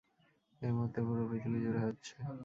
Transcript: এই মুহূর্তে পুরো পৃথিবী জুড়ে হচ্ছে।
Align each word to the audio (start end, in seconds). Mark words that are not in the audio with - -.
এই 0.61 0.71
মুহূর্তে 0.71 0.99
পুরো 1.07 1.23
পৃথিবী 1.29 1.57
জুড়ে 1.63 1.81
হচ্ছে। 1.85 2.13